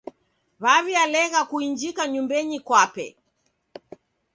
Waw'ialegha 0.63 1.41
kuinjika 1.49 2.03
nyumbenyi 2.13 2.57
kwape. 2.67 3.05